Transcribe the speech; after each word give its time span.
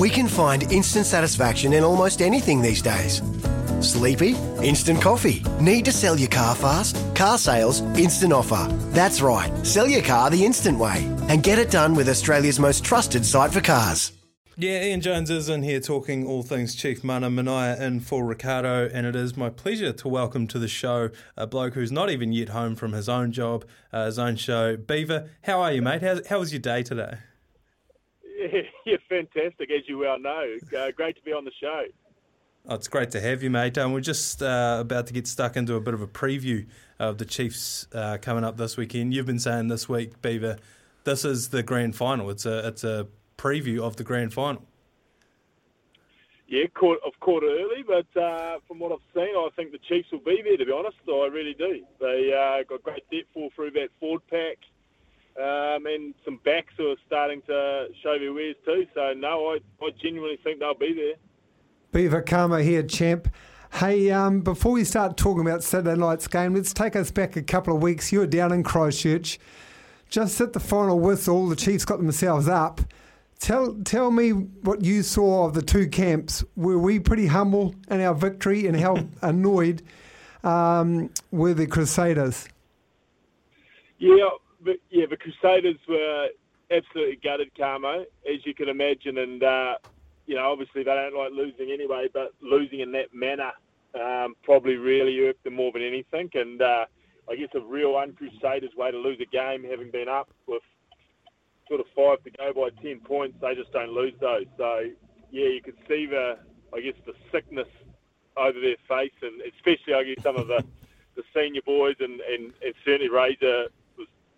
We 0.00 0.08
can 0.08 0.28
find 0.28 0.62
instant 0.72 1.04
satisfaction 1.04 1.74
in 1.74 1.84
almost 1.84 2.22
anything 2.22 2.62
these 2.62 2.80
days. 2.80 3.20
Sleepy? 3.82 4.34
Instant 4.62 5.02
coffee. 5.02 5.42
Need 5.60 5.84
to 5.84 5.92
sell 5.92 6.18
your 6.18 6.30
car 6.30 6.54
fast? 6.54 6.96
Car 7.14 7.36
sales, 7.36 7.82
instant 7.98 8.32
offer. 8.32 8.66
That's 8.92 9.20
right, 9.20 9.52
sell 9.66 9.86
your 9.86 10.00
car 10.00 10.30
the 10.30 10.42
instant 10.42 10.78
way 10.78 11.04
and 11.28 11.42
get 11.42 11.58
it 11.58 11.70
done 11.70 11.94
with 11.94 12.08
Australia's 12.08 12.58
most 12.58 12.82
trusted 12.82 13.26
site 13.26 13.52
for 13.52 13.60
cars. 13.60 14.12
Yeah, 14.56 14.82
Ian 14.84 15.02
Jones 15.02 15.28
is 15.28 15.50
in 15.50 15.64
here 15.64 15.80
talking 15.80 16.26
all 16.26 16.42
things 16.42 16.74
Chief 16.74 17.04
Mana 17.04 17.28
Manaia 17.28 17.78
in 17.78 18.00
for 18.00 18.24
Ricardo, 18.24 18.88
and 18.94 19.06
it 19.06 19.14
is 19.14 19.36
my 19.36 19.50
pleasure 19.50 19.92
to 19.92 20.08
welcome 20.08 20.46
to 20.46 20.58
the 20.58 20.68
show 20.68 21.10
a 21.36 21.46
bloke 21.46 21.74
who's 21.74 21.92
not 21.92 22.08
even 22.08 22.32
yet 22.32 22.48
home 22.48 22.74
from 22.74 22.92
his 22.92 23.10
own 23.10 23.32
job, 23.32 23.66
uh, 23.92 24.06
his 24.06 24.18
own 24.18 24.36
show. 24.36 24.78
Beaver, 24.78 25.28
how 25.42 25.60
are 25.60 25.72
you, 25.72 25.82
mate? 25.82 26.00
How, 26.00 26.20
how 26.26 26.38
was 26.38 26.54
your 26.54 26.60
day 26.60 26.82
today? 26.82 27.18
Yeah, 28.86 28.96
fantastic, 29.08 29.70
as 29.70 29.86
you 29.86 29.98
well 29.98 30.18
know. 30.18 30.56
Uh, 30.76 30.90
great 30.92 31.16
to 31.16 31.22
be 31.22 31.32
on 31.32 31.44
the 31.44 31.52
show. 31.60 31.84
Oh, 32.66 32.74
it's 32.74 32.88
great 32.88 33.10
to 33.12 33.20
have 33.20 33.42
you, 33.42 33.50
mate. 33.50 33.78
Um, 33.78 33.92
we're 33.92 34.00
just 34.00 34.42
uh, 34.42 34.78
about 34.80 35.06
to 35.06 35.12
get 35.12 35.26
stuck 35.26 35.56
into 35.56 35.74
a 35.74 35.80
bit 35.80 35.94
of 35.94 36.02
a 36.02 36.06
preview 36.06 36.66
of 36.98 37.18
the 37.18 37.24
Chiefs 37.24 37.86
uh, 37.94 38.18
coming 38.20 38.44
up 38.44 38.56
this 38.56 38.76
weekend. 38.76 39.14
You've 39.14 39.26
been 39.26 39.38
saying 39.38 39.68
this 39.68 39.88
week, 39.88 40.20
Beaver, 40.20 40.58
this 41.04 41.24
is 41.24 41.48
the 41.48 41.62
grand 41.62 41.96
final. 41.96 42.28
It's 42.30 42.44
a 42.44 42.66
it's 42.68 42.84
a 42.84 43.08
preview 43.38 43.80
of 43.80 43.96
the 43.96 44.04
grand 44.04 44.34
final. 44.34 44.62
Yeah, 46.48 46.66
caught, 46.74 46.98
I've 47.06 47.18
caught 47.20 47.44
it 47.44 47.46
early, 47.46 47.84
but 47.86 48.20
uh, 48.20 48.58
from 48.66 48.80
what 48.80 48.92
I've 48.92 48.98
seen, 49.14 49.34
I 49.36 49.48
think 49.54 49.70
the 49.70 49.78
Chiefs 49.78 50.10
will 50.10 50.18
be 50.18 50.42
there. 50.42 50.56
To 50.56 50.64
be 50.66 50.72
honest, 50.72 50.96
I 51.08 51.28
really 51.32 51.54
do. 51.54 51.84
They 52.00 52.32
uh, 52.32 52.64
got 52.68 52.82
great 52.82 53.08
depth 53.10 53.28
all 53.34 53.50
through 53.54 53.70
that 53.72 53.88
forward 54.00 54.22
pack, 54.28 54.58
um, 55.36 55.86
and 55.86 56.14
some 56.24 56.40
backs 56.44 56.72
who 56.76 56.90
are 56.90 56.96
starting 57.06 57.42
to 57.42 57.88
show 58.02 58.18
their 58.18 58.32
wares 58.32 58.56
too. 58.64 58.86
So 58.94 59.12
no, 59.14 59.54
I, 59.54 59.58
I 59.84 59.90
genuinely 60.02 60.38
think 60.42 60.60
they'll 60.60 60.74
be 60.74 60.92
there. 60.92 61.14
Beaver 61.92 62.22
Kamo 62.22 62.58
here, 62.58 62.82
champ. 62.82 63.28
Hey, 63.72 64.10
um, 64.10 64.40
before 64.40 64.72
we 64.72 64.84
start 64.84 65.16
talking 65.16 65.42
about 65.42 65.62
Saturday 65.62 65.98
night's 65.98 66.28
game, 66.28 66.54
let's 66.54 66.72
take 66.72 66.96
us 66.96 67.10
back 67.10 67.36
a 67.36 67.42
couple 67.42 67.74
of 67.74 67.82
weeks. 67.82 68.12
You 68.12 68.20
were 68.20 68.26
down 68.26 68.52
in 68.52 68.62
Christchurch, 68.62 69.38
just 70.08 70.40
at 70.40 70.52
the 70.52 70.60
final 70.60 70.98
whistle. 70.98 71.48
The 71.48 71.56
Chiefs 71.56 71.84
got 71.84 71.98
themselves 71.98 72.48
up. 72.48 72.80
Tell 73.38 73.74
tell 73.84 74.10
me 74.10 74.30
what 74.30 74.84
you 74.84 75.02
saw 75.02 75.46
of 75.46 75.54
the 75.54 75.62
two 75.62 75.88
camps. 75.88 76.44
Were 76.56 76.78
we 76.78 76.98
pretty 76.98 77.26
humble 77.26 77.74
in 77.90 78.00
our 78.00 78.14
victory, 78.14 78.66
and 78.66 78.78
how 78.78 78.96
annoyed 79.22 79.82
um, 80.44 81.10
were 81.30 81.54
the 81.54 81.66
Crusaders? 81.66 82.48
Yeah, 83.98 84.28
but, 84.62 84.76
yeah, 84.90 85.06
the 85.06 85.16
Crusaders 85.16 85.76
were 85.88 86.28
absolutely 86.70 87.16
gutted, 87.22 87.50
Kamo, 87.56 88.04
as 88.28 88.44
you 88.44 88.54
can 88.54 88.68
imagine, 88.68 89.18
and 89.18 89.42
uh, 89.42 89.74
you 90.26 90.36
know 90.36 90.50
obviously 90.50 90.82
they 90.82 90.94
don't 90.94 91.16
like 91.16 91.32
losing 91.32 91.70
anyway, 91.72 92.08
but 92.12 92.32
losing 92.40 92.80
in 92.80 92.92
that 92.92 93.12
manner 93.12 93.52
um, 93.94 94.34
probably 94.42 94.76
really 94.76 95.18
irked 95.20 95.44
them 95.44 95.54
more 95.54 95.72
than 95.72 95.82
anything, 95.82 96.30
and 96.34 96.62
uh, 96.62 96.86
I 97.28 97.36
guess 97.36 97.48
a 97.54 97.60
real 97.60 97.96
un-Crusaders 97.96 98.74
way 98.76 98.90
to 98.90 98.98
lose 98.98 99.18
a 99.20 99.26
game, 99.26 99.64
having 99.64 99.90
been 99.90 100.08
up 100.08 100.30
with 100.46 100.62
sort 101.68 101.80
of 101.80 101.86
five 101.94 102.22
to 102.24 102.30
go 102.30 102.52
by 102.52 102.82
10 102.82 103.00
points, 103.00 103.36
they 103.40 103.54
just 103.54 103.72
don't 103.72 103.92
lose 103.92 104.14
those. 104.20 104.46
So, 104.58 104.90
yeah, 105.30 105.46
you 105.46 105.62
could 105.62 105.76
see 105.88 106.06
the, 106.06 106.38
I 106.74 106.80
guess, 106.80 106.94
the 107.06 107.14
sickness 107.30 107.68
over 108.36 108.58
their 108.60 108.76
face, 108.88 109.12
and 109.22 109.40
especially, 109.42 109.94
I 109.94 110.02
guess, 110.02 110.22
some 110.22 110.36
of 110.36 110.48
the, 110.48 110.64
the 111.14 111.22
senior 111.32 111.62
boys, 111.62 111.96
and, 112.00 112.20
and, 112.20 112.52
and 112.64 112.74
certainly 112.84 113.08
Razor 113.08 113.68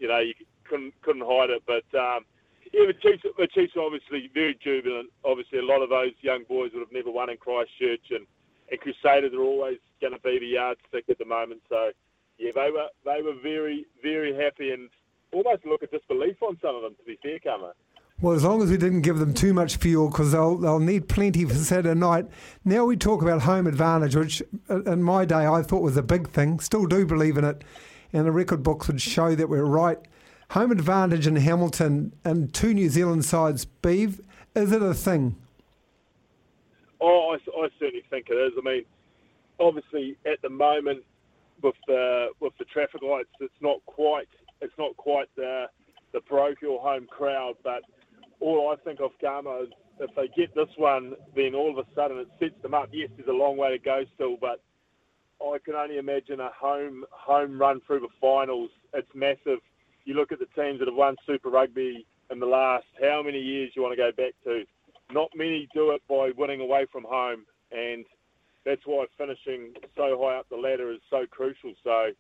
you 0.03 0.08
know, 0.08 0.19
you 0.19 0.34
couldn't 0.64 0.92
couldn't 1.00 1.22
hide 1.25 1.50
it. 1.50 1.62
But 1.67 1.86
um, 1.98 2.27
yeah, 2.72 2.86
the 2.86 2.95
Chiefs, 2.95 3.22
the 3.39 3.47
Chiefs 3.47 3.75
are 3.77 3.86
obviously 3.86 4.28
very 4.34 4.58
jubilant. 4.62 5.11
Obviously, 5.25 5.61
a 5.61 5.64
lot 5.64 5.81
of 5.81 5.89
those 5.89 6.12
young 6.20 6.42
boys 6.48 6.72
would 6.75 6.81
have 6.81 6.92
never 6.92 7.11
won 7.11 7.31
in 7.31 7.36
Christchurch, 7.36 8.11
and, 8.11 8.27
and 8.70 8.80
Crusaders 8.80 9.33
are 9.33 9.42
always 9.42 9.78
going 10.00 10.12
to 10.12 10.19
be 10.19 10.39
the 10.39 10.47
yardstick 10.58 11.05
at 11.08 11.19
the 11.19 11.25
moment. 11.25 11.62
So, 11.69 11.92
yeah, 12.39 12.50
they 12.55 12.70
were 12.70 12.89
they 13.05 13.23
were 13.23 13.36
very 13.40 13.86
very 14.02 14.35
happy 14.35 14.73
and 14.73 14.90
almost 15.33 15.64
look 15.64 15.83
at 15.83 15.92
disbelief 15.92 16.42
on 16.42 16.58
some 16.61 16.74
of 16.74 16.83
them, 16.83 16.95
to 16.96 17.05
be 17.05 17.19
fair, 17.23 17.39
Kamo. 17.39 17.73
Well, 18.20 18.36
as 18.36 18.45
long 18.45 18.63
as 18.63 18.70
we 18.70 18.77
didn't 18.77 19.01
give 19.01 19.19
them 19.19 19.34
too 19.34 19.52
much 19.52 19.77
fuel, 19.77 20.08
because 20.08 20.33
they'll 20.33 20.57
they'll 20.57 20.79
need 20.79 21.08
plenty 21.08 21.45
for 21.45 21.55
Saturday 21.55 21.98
night. 21.98 22.27
Now 22.64 22.84
we 22.84 22.96
talk 22.96 23.23
about 23.23 23.42
home 23.42 23.67
advantage, 23.67 24.14
which 24.14 24.42
uh, 24.70 24.83
in 24.83 25.02
my 25.02 25.24
day 25.24 25.46
I 25.46 25.63
thought 25.63 25.83
was 25.83 25.96
a 25.96 26.02
big 26.02 26.30
thing. 26.30 26.61
Still 26.61 26.86
do 26.86 27.05
believe 27.05 27.36
in 27.36 27.45
it, 27.45 27.64
and 28.12 28.27
the 28.27 28.33
record 28.33 28.62
books 28.62 28.89
would 28.89 29.00
show 29.00 29.34
that 29.34 29.48
we're 29.48 29.64
right. 29.64 29.98
Home 30.50 30.70
advantage 30.70 31.27
in 31.27 31.36
Hamilton 31.36 32.12
and 32.24 32.52
two 32.52 32.74
New 32.74 32.89
Zealand 32.89 33.24
sides. 33.24 33.64
Beeve, 33.64 34.20
is 34.55 34.73
it 34.73 34.83
a 34.83 34.95
thing? 34.95 35.36
Oh, 37.01 37.34
I, 37.34 37.64
I 37.64 37.68
certainly 37.78 38.05
think 38.11 38.28
it 38.28 38.34
is. 38.34 38.52
I 38.58 38.62
mean, 38.62 38.84
obviously 39.58 40.17
at 40.27 40.40
the 40.42 40.51
moment 40.51 41.05
with 41.62 41.74
the 41.86 42.28
with 42.40 42.52
the 42.58 42.64
traffic 42.67 43.02
lights, 43.02 43.30
it's 43.40 43.52
not 43.61 43.84
quite 43.86 44.28
it's 44.61 44.74
not 44.78 44.96
quite 44.96 45.28
the 45.36 45.67
the 46.12 46.20
parochial 46.20 46.78
home 46.80 47.06
crowd, 47.06 47.55
but 47.64 47.83
all 48.40 48.70
I 48.72 48.77
think 48.84 49.01
of 49.01 49.12
Kamo 49.20 49.62
is 49.62 49.68
if 50.01 50.14
they 50.17 50.28
get 50.36 50.55
this 50.55 50.68
one, 50.77 51.14
then 51.34 51.55
all 51.55 51.70
of 51.70 51.78
a 51.78 51.89
sudden 51.95 52.18
it 52.18 52.28
sets 52.39 52.61
them 52.62 52.74
up. 52.74 52.89
Yes, 52.92 53.08
there's 53.17 53.28
a 53.28 53.33
long 53.33 53.56
way 53.56 53.70
to 53.70 53.78
go 53.78 54.05
still, 54.14 54.36
but 54.40 54.61
I 55.42 55.58
can 55.64 55.75
only 55.75 55.98
imagine 55.98 56.41
a 56.41 56.51
home 56.51 57.05
home 57.11 57.58
run 57.58 57.80
through 57.86 58.01
the 58.01 58.08
finals. 58.20 58.70
It's 58.95 59.08
massive. 59.14 59.58
You 60.05 60.14
look 60.14 60.33
at 60.33 60.39
the 60.39 60.48
teams 60.57 60.79
that 60.79 60.89
have 60.89 60.95
won 60.95 61.17
Super 61.27 61.51
Rugby 61.51 62.07
in 62.30 62.41
the 62.41 62.47
last 62.47 62.86
how 63.01 63.23
many 63.25 63.39
years 63.39 63.73
you 63.75 63.83
want 63.83 63.92
to 63.92 63.97
go 63.97 64.11
back 64.13 64.35
to. 64.45 64.64
Not 65.13 65.31
many 65.35 65.69
do 65.75 65.91
it 65.91 66.02
by 66.08 66.31
winning 66.36 66.61
away 66.61 66.86
from 66.91 67.05
home, 67.05 67.45
and 67.70 68.05
that's 68.64 68.83
why 68.85 69.05
finishing 69.19 69.75
so 69.97 70.19
high 70.23 70.39
up 70.39 70.48
the 70.48 70.57
ladder 70.57 70.91
is 70.92 71.01
so 71.11 71.27
crucial. 71.31 71.75
So, 71.85 72.11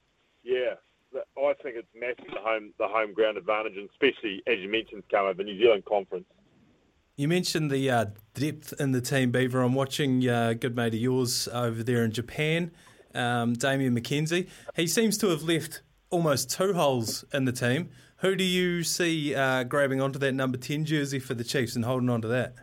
yeah, 0.42 0.74
I 1.14 1.54
think 1.62 1.76
it's 1.76 1.88
massive 1.98 2.32
the 2.32 2.40
home 2.40 2.72
the 2.78 2.88
home 2.88 3.12
ground 3.14 3.38
advantage, 3.38 3.76
and 3.76 3.88
especially 3.90 4.42
as 4.46 4.58
you 4.58 4.68
mentioned, 4.68 5.04
Kamo, 5.10 5.32
the 5.34 5.44
New 5.44 5.58
Zealand 5.58 5.84
conference. 5.84 6.26
You 7.16 7.28
mentioned 7.28 7.70
the 7.70 7.90
uh, 7.90 8.06
depth 8.34 8.72
in 8.80 8.92
the 8.92 9.00
team, 9.02 9.30
Beaver. 9.30 9.60
I'm 9.62 9.74
watching 9.74 10.26
a 10.26 10.32
uh, 10.32 10.52
good 10.54 10.74
mate 10.74 10.94
of 10.94 11.00
yours 11.00 11.46
over 11.48 11.82
there 11.82 12.04
in 12.04 12.10
Japan, 12.10 12.72
um, 13.14 13.54
Damian 13.54 13.96
McKenzie. 13.96 14.48
He 14.74 14.86
seems 14.86 15.18
to 15.18 15.28
have 15.28 15.42
left 15.42 15.82
almost 16.10 16.50
two 16.50 16.74
holes 16.74 17.24
in 17.32 17.44
the 17.44 17.52
team. 17.52 17.90
Who 18.18 18.36
do 18.36 18.44
you 18.44 18.84
see 18.84 19.34
uh, 19.34 19.64
grabbing 19.64 20.00
onto 20.00 20.18
that 20.20 20.32
number 20.32 20.56
10 20.56 20.84
jersey 20.84 21.18
for 21.18 21.34
the 21.34 21.44
Chiefs 21.44 21.74
and 21.74 21.84
holding 21.84 22.08
on 22.08 22.22
to 22.22 22.28
that? 22.28 22.54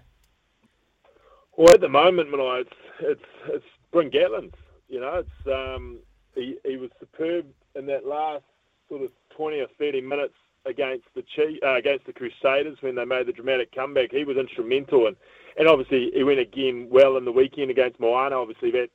Well, 1.57 1.73
at 1.73 1.81
the 1.81 1.89
moment, 1.89 2.31
Manai, 2.31 2.61
it's, 2.61 2.71
it's, 3.01 3.21
it's 3.47 3.65
Bryn 3.91 4.09
Gatland. 4.09 4.53
You 4.87 5.01
know, 5.01 5.25
it's 5.25 5.47
um, 5.47 5.99
he, 6.33 6.57
he 6.63 6.77
was 6.77 6.89
superb 6.99 7.47
in 7.75 7.85
that 7.87 8.05
last 8.05 8.43
sort 8.87 9.01
of 9.01 9.11
20 9.35 9.59
or 9.59 9.67
30 9.77 10.01
minutes 10.01 10.35
against 10.65 11.05
the 11.15 11.23
Chief, 11.23 11.59
uh, 11.63 11.75
against 11.75 12.05
the 12.05 12.13
Crusaders 12.13 12.77
when 12.81 12.95
they 12.95 13.05
made 13.05 13.27
the 13.27 13.33
dramatic 13.33 13.73
comeback. 13.73 14.11
He 14.11 14.23
was 14.23 14.37
instrumental, 14.37 15.07
and 15.07 15.15
and 15.57 15.67
obviously 15.67 16.11
he 16.13 16.23
went 16.23 16.39
again 16.39 16.87
well 16.89 17.17
in 17.17 17.25
the 17.25 17.31
weekend 17.31 17.71
against 17.71 17.99
Moana. 17.99 18.35
Obviously 18.37 18.71
that 18.71 18.89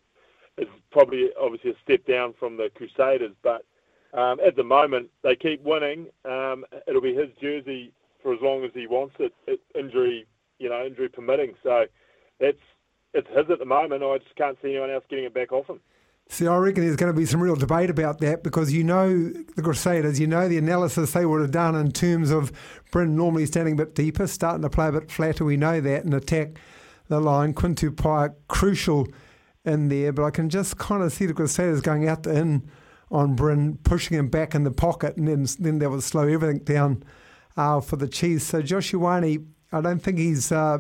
is 0.59 0.69
probably 0.91 1.31
obviously 1.41 1.71
a 1.71 1.75
step 1.83 2.07
down 2.07 2.35
from 2.39 2.57
the 2.57 2.71
Crusaders, 2.75 3.35
but 3.43 3.65
um, 4.13 4.39
at 4.47 4.57
the 4.57 4.65
moment 4.65 5.11
they 5.23 5.37
keep 5.37 5.63
winning. 5.63 6.07
Um, 6.25 6.65
it'll 6.87 7.01
be 7.01 7.15
his 7.15 7.31
jersey 7.41 7.93
for 8.23 8.33
as 8.33 8.41
long 8.41 8.65
as 8.65 8.71
he 8.73 8.87
wants 8.87 9.15
it, 9.19 9.35
it, 9.47 9.61
injury 9.75 10.27
you 10.59 10.69
know 10.69 10.85
injury 10.85 11.09
permitting. 11.09 11.55
So 11.63 11.87
that's 12.41 12.59
it's 13.13 13.29
his 13.29 13.51
at 13.51 13.59
the 13.59 13.65
moment. 13.65 14.03
I 14.03 14.19
just 14.19 14.37
can't 14.37 14.59
see 14.63 14.71
anyone 14.71 14.91
else 14.91 15.05
getting 15.09 15.25
it 15.25 15.35
back 15.35 15.53
off 15.53 15.67
him. 15.67 15.81
See, 16.29 16.47
I 16.47 16.57
reckon 16.57 16.83
there's 16.85 16.97
going 16.97 17.13
to 17.13 17.19
be 17.19 17.27
some 17.27 17.43
real 17.43 17.55
debate 17.55 17.91
about 17.91 18.19
that 18.21 18.43
because 18.43 18.73
you 18.73 18.83
know 18.83 19.29
the 19.29 19.63
Crusaders, 19.63 20.19
you 20.19 20.27
know 20.27 20.49
the 20.49 20.57
analysis 20.57 21.13
they 21.13 21.27
would 21.27 21.43
have 21.43 21.51
done 21.51 21.75
in 21.75 21.93
terms 21.93 22.31
of 22.31 22.51
Bryn 22.91 23.15
normally 23.15 23.45
standing 23.45 23.75
a 23.75 23.77
bit 23.77 23.95
deeper, 23.95 24.27
starting 24.27 24.63
to 24.63 24.71
play 24.71 24.89
a 24.89 24.93
bit 24.93 25.11
flatter. 25.11 25.45
We 25.45 25.59
know 25.59 25.83
that 25.83 26.05
and 26.05 26.15
attack 26.15 26.59
the 27.09 27.21
line. 27.21 27.53
Quinn 27.53 27.75
Tupaea 27.75 28.35
crucial 28.49 29.07
in 29.65 29.89
there, 29.89 30.13
but 30.13 30.25
I 30.25 30.31
can 30.31 30.49
just 30.49 30.79
kind 30.79 31.03
of 31.03 31.13
see 31.13 31.27
the 31.27 31.35
Crusaders 31.35 31.81
going 31.81 32.09
out 32.09 32.27
in 32.27 32.69
on 33.11 33.35
Bryn, 33.35 33.79
pushing 33.85 34.19
him 34.19 34.29
back 34.29 34.55
in 34.55 34.65
the 34.65 34.71
pocket, 34.71 35.17
and 35.17 35.29
then 35.29 35.47
then 35.59 35.79
they 35.79 35.87
would 35.87 36.03
slow 36.03 36.27
everything 36.27 36.59
down 36.65 37.03
uh, 37.57 37.81
for 37.81 37.97
the 37.97 38.09
Chiefs. 38.09 38.45
So 38.45 38.63
Josh 38.63 38.95
I 38.95 39.81
don't 39.81 40.01
think 40.01 40.19
he's 40.19 40.53
uh, 40.53 40.79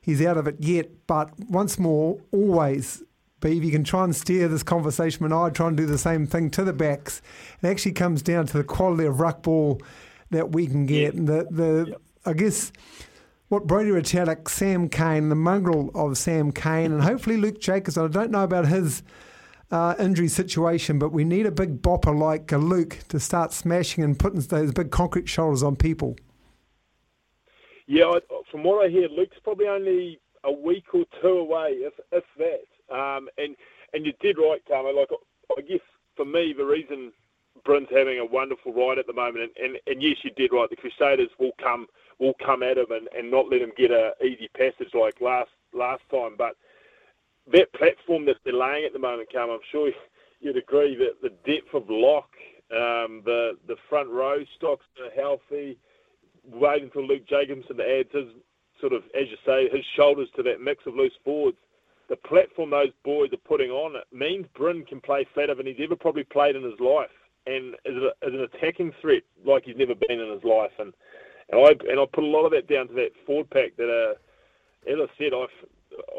he's 0.00 0.24
out 0.24 0.36
of 0.36 0.46
it 0.46 0.56
yet, 0.58 1.06
but 1.06 1.30
once 1.48 1.78
more, 1.78 2.18
always 2.32 3.02
if 3.52 3.64
you 3.64 3.70
can 3.70 3.84
try 3.84 4.04
and 4.04 4.14
steer 4.14 4.48
this 4.48 4.62
conversation, 4.62 5.24
and 5.24 5.34
I 5.34 5.50
try 5.50 5.68
and 5.68 5.76
do 5.76 5.86
the 5.86 5.98
same 5.98 6.26
thing 6.26 6.50
to 6.52 6.64
the 6.64 6.72
backs, 6.72 7.20
it 7.62 7.66
actually 7.66 7.92
comes 7.92 8.22
down 8.22 8.46
to 8.46 8.58
the 8.58 8.64
quality 8.64 9.04
of 9.04 9.20
ruck 9.20 9.42
ball 9.42 9.80
that 10.30 10.52
we 10.52 10.66
can 10.66 10.86
get. 10.86 11.14
Yeah. 11.14 11.18
And 11.18 11.28
the, 11.28 11.46
the 11.50 11.86
yep. 11.90 12.02
I 12.24 12.32
guess 12.32 12.72
what 13.54 13.68
Brodie 13.68 13.90
Retallick, 13.90 14.48
Sam 14.48 14.88
Cane, 14.88 15.28
the 15.28 15.36
mongrel 15.36 15.92
of 15.94 16.18
Sam 16.18 16.50
Cane, 16.50 16.90
and 16.90 17.00
hopefully 17.00 17.36
Luke 17.36 17.60
Jacobs. 17.60 17.96
I 17.96 18.08
don't 18.08 18.32
know 18.32 18.42
about 18.42 18.66
his 18.66 19.04
uh, 19.70 19.94
injury 19.96 20.26
situation, 20.26 20.98
but 20.98 21.12
we 21.12 21.22
need 21.22 21.46
a 21.46 21.52
big 21.52 21.80
bopper 21.80 22.18
like 22.18 22.50
a 22.50 22.58
Luke 22.58 22.98
to 23.10 23.20
start 23.20 23.52
smashing 23.52 24.02
and 24.02 24.18
putting 24.18 24.40
those 24.40 24.72
big 24.72 24.90
concrete 24.90 25.28
shoulders 25.28 25.62
on 25.62 25.76
people. 25.76 26.16
Yeah, 27.86 28.10
from 28.50 28.64
what 28.64 28.84
I 28.84 28.88
hear, 28.88 29.08
Luke's 29.08 29.36
probably 29.44 29.68
only 29.68 30.18
a 30.42 30.50
week 30.50 30.86
or 30.92 31.04
two 31.22 31.28
away, 31.28 31.74
if 31.74 31.94
if 32.10 32.24
that. 32.38 32.92
Um, 32.92 33.28
and 33.38 33.54
and 33.92 34.04
you 34.04 34.14
did 34.20 34.36
right, 34.36 34.60
Kamo. 34.66 34.90
Like 34.90 35.10
I 35.56 35.60
guess 35.60 35.78
for 36.16 36.24
me, 36.24 36.52
the 36.56 36.64
reason 36.64 37.12
Bryn's 37.64 37.88
having 37.90 38.18
a 38.18 38.24
wonderful 38.24 38.72
ride 38.72 38.98
at 38.98 39.06
the 39.06 39.12
moment, 39.12 39.50
and, 39.58 39.64
and, 39.64 39.80
and 39.86 40.02
yes, 40.02 40.16
you 40.22 40.30
did 40.36 40.52
right. 40.52 40.68
The 40.70 40.76
Crusaders 40.76 41.30
will 41.38 41.52
come 41.60 41.86
will 42.18 42.34
come 42.44 42.62
at 42.62 42.78
him 42.78 42.86
and, 42.90 43.08
and 43.16 43.30
not 43.30 43.50
let 43.50 43.60
him 43.60 43.72
get 43.76 43.90
a 43.90 44.12
easy 44.22 44.48
passage 44.56 44.94
like 44.94 45.20
last 45.20 45.50
last 45.72 46.02
time. 46.10 46.34
But 46.36 46.56
that 47.52 47.72
platform 47.74 48.26
that 48.26 48.36
they're 48.44 48.54
laying 48.54 48.84
at 48.84 48.92
the 48.92 48.98
moment, 48.98 49.32
Carm, 49.32 49.50
I'm 49.50 49.58
sure 49.70 49.90
you'd 50.40 50.56
agree 50.56 50.94
that 50.96 51.20
the 51.22 51.30
depth 51.50 51.74
of 51.74 51.84
lock, 51.88 52.30
um, 52.70 53.22
the 53.24 53.56
the 53.66 53.76
front 53.88 54.08
row 54.10 54.44
stocks 54.56 54.86
are 55.02 55.10
healthy. 55.20 55.78
Waiting 56.46 56.90
for 56.90 57.02
Luke 57.02 57.26
Jacobson 57.26 57.78
to 57.78 57.82
add 57.82 58.06
his 58.12 58.28
sort 58.80 58.92
of, 58.92 59.02
as 59.18 59.28
you 59.30 59.36
say, 59.46 59.68
his 59.70 59.84
shoulders 59.96 60.28
to 60.36 60.42
that 60.42 60.60
mix 60.60 60.84
of 60.86 60.94
loose 60.94 61.16
forwards. 61.24 61.56
The 62.10 62.16
platform 62.16 62.68
those 62.68 62.90
boys 63.02 63.32
are 63.32 63.48
putting 63.48 63.70
on 63.70 63.96
it 63.96 64.04
means 64.12 64.46
Bryn 64.54 64.84
can 64.84 65.00
play 65.00 65.26
flatter 65.32 65.54
than 65.54 65.64
he's 65.64 65.80
ever 65.82 65.96
probably 65.96 66.24
played 66.24 66.54
in 66.54 66.62
his 66.62 66.78
life, 66.78 67.08
and 67.46 67.74
as, 67.86 67.94
a, 67.94 68.26
as 68.26 68.32
an 68.32 68.40
attacking 68.40 68.92
threat 69.00 69.22
like 69.44 69.64
he's 69.64 69.76
never 69.76 69.94
been 69.94 70.20
in 70.20 70.32
his 70.32 70.44
life. 70.44 70.72
And 70.78 70.92
and 71.50 71.60
I 71.60 71.70
and 71.90 72.00
I 72.00 72.04
put 72.12 72.24
a 72.24 72.26
lot 72.26 72.46
of 72.46 72.52
that 72.52 72.68
down 72.68 72.88
to 72.88 72.94
that 72.94 73.10
forward 73.26 73.50
pack 73.50 73.76
that, 73.76 73.88
uh, 73.88 74.90
as 74.90 74.98
I 74.98 75.18
said, 75.18 75.32
I 75.34 75.46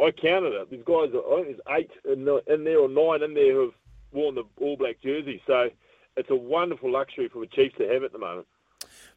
I 0.01 0.11
counted 0.11 0.53
it. 0.53 0.69
These 0.69 0.83
guys, 0.85 1.09
I 1.13 1.35
think 1.35 1.47
there's 1.47 1.79
eight 1.79 1.91
in, 2.05 2.25
the, 2.25 2.41
in 2.47 2.63
there 2.63 2.79
or 2.79 2.89
nine 2.89 3.23
in 3.23 3.33
there 3.33 3.53
who 3.53 3.61
have 3.61 3.73
worn 4.11 4.35
the 4.35 4.43
All 4.61 4.77
Black 4.77 4.97
jersey. 5.03 5.41
So 5.45 5.69
it's 6.15 6.29
a 6.29 6.35
wonderful 6.35 6.91
luxury 6.91 7.29
for 7.29 7.39
the 7.39 7.47
Chiefs 7.47 7.75
to 7.79 7.87
have 7.87 8.03
at 8.03 8.11
the 8.11 8.19
moment. 8.19 8.47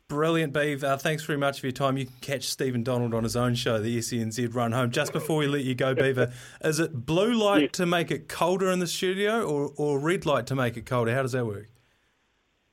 Brilliant, 0.09 0.55
Beav. 0.55 0.83
Uh, 0.83 0.97
thanks 0.97 1.23
very 1.23 1.39
much 1.39 1.61
for 1.61 1.67
your 1.67 1.73
time. 1.73 1.99
You 1.99 2.07
can 2.07 2.15
catch 2.23 2.45
Stephen 2.45 2.83
Donald 2.83 3.13
on 3.13 3.25
his 3.25 3.37
own 3.37 3.55
show, 3.55 3.79
the 3.79 3.99
SENZ 3.99 4.55
Run 4.55 4.73
Home. 4.73 4.91
Just 4.91 5.13
before 5.13 5.37
we 5.37 5.47
let 5.47 5.65
you 5.65 5.75
go, 5.75 5.95
Beaver, 5.95 6.33
is 6.65 6.81
it 6.81 7.05
blue 7.05 7.35
light 7.35 7.61
yes. 7.61 7.71
to 7.73 7.87
make 7.87 8.11
it 8.11 8.27
colder 8.27 8.71
in 8.71 8.79
the 8.79 8.87
studio 8.87 9.43
or, 9.43 9.71
or 9.77 9.99
red 9.99 10.25
light 10.25 10.47
to 10.47 10.55
make 10.55 10.79
it 10.79 10.87
colder? 10.87 11.15
How 11.15 11.23
does 11.23 11.33
that 11.33 11.47
work? 11.47 11.67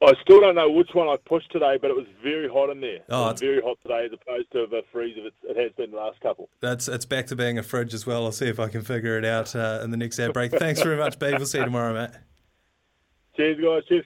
I 0.06 0.14
still 0.22 0.40
don't 0.40 0.56
know 0.56 0.70
which 0.70 0.90
one 0.94 1.08
I 1.08 1.16
pushed 1.26 1.52
today, 1.52 1.78
but 1.82 1.90
it 1.90 1.96
was 1.96 2.06
very 2.24 2.48
hot 2.48 2.70
in 2.70 2.82
there. 2.82 3.00
Oh, 3.10 3.30
it's 3.30 3.42
very 3.42 3.62
hot 3.62 3.78
today 3.82 4.06
as 4.06 4.12
opposed 4.14 4.52
to 4.52 4.68
the 4.70 4.82
freeze 4.92 5.16
it, 5.18 5.34
it 5.44 5.58
has 5.58 5.72
been 5.74 5.92
the 5.92 5.98
last 5.98 6.20
couple. 6.22 6.50
That's 6.62 6.88
it's 6.88 7.06
back 7.06 7.28
to 7.28 7.36
being 7.36 7.58
a 7.58 7.64
fridge 7.64 7.94
as 7.94 8.06
well. 8.06 8.26
I'll 8.26 8.32
see 8.32 8.48
if 8.48 8.60
I 8.60 8.68
can 8.68 8.82
figure 8.82 9.18
it 9.18 9.26
out 9.26 9.56
uh, 9.56 9.82
in 9.84 9.92
the 9.92 9.98
next 9.98 10.20
ad 10.20 10.34
break. 10.34 10.52
Thanks 10.52 10.82
very 10.82 10.98
much, 10.98 11.20
Beav. 11.20 11.38
We'll 11.38 11.46
see 11.46 11.60
you 11.60 11.66
tomorrow, 11.66 11.94
mate. 11.94 12.12
Cheers, 13.36 13.60
guys. 13.62 13.84
Cheers, 13.88 14.06